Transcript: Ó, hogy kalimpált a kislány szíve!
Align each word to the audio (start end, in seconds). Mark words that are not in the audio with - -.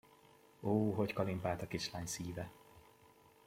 Ó, 0.61 0.91
hogy 0.93 1.13
kalimpált 1.13 1.61
a 1.61 1.67
kislány 1.67 2.05
szíve! 2.05 2.51